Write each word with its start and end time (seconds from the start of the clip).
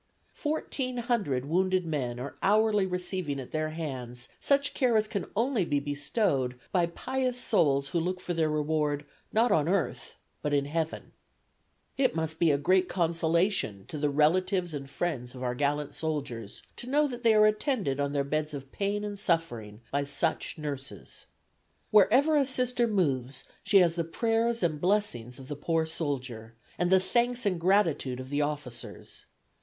Fourteen 0.33 0.97
hundred 0.97 1.45
wounded 1.45 1.85
men 1.85 2.19
are 2.19 2.35
hourly 2.41 2.87
receiving 2.87 3.39
at 3.39 3.51
their 3.51 3.69
hands 3.69 4.29
such 4.39 4.73
care 4.73 4.97
as 4.97 5.07
can 5.07 5.27
only 5.35 5.63
be 5.63 5.79
bestowed 5.79 6.59
by 6.71 6.87
pious 6.87 7.37
souls 7.37 7.89
who 7.89 7.99
look 7.99 8.19
for 8.19 8.33
their 8.33 8.49
reward 8.49 9.05
not 9.31 9.51
on 9.51 9.69
earth 9.69 10.15
but 10.41 10.55
in 10.55 10.65
heaven. 10.65 11.11
"It 11.99 12.15
must 12.15 12.39
be 12.39 12.49
a 12.49 12.57
great 12.57 12.89
consolation 12.89 13.85
to 13.89 13.99
the 13.99 14.09
relatives 14.09 14.73
and 14.73 14.89
friends 14.89 15.35
of 15.35 15.43
our 15.43 15.53
gallant 15.53 15.93
soldiers 15.93 16.63
to 16.77 16.87
know 16.89 17.07
that 17.07 17.21
they 17.21 17.35
are 17.35 17.45
attended 17.45 17.99
on 17.99 18.11
their 18.11 18.23
beds 18.23 18.55
of 18.55 18.71
pain 18.71 19.03
and 19.03 19.19
suffering 19.19 19.81
by 19.91 20.03
such 20.03 20.57
nurses. 20.57 21.27
Wherever 21.91 22.35
a 22.35 22.45
Sister 22.45 22.87
moves 22.87 23.43
she 23.63 23.77
has 23.81 23.93
the 23.93 24.03
prayers 24.03 24.63
and 24.63 24.81
blessings 24.81 25.37
of 25.37 25.47
the 25.47 25.55
poor 25.55 25.85
soldier, 25.85 26.55
and 26.79 26.89
the 26.89 26.99
thanks 26.99 27.45
and 27.45 27.61
gratitude 27.61 28.19
of 28.19 28.29
the 28.31 28.41
officers. 28.41 29.27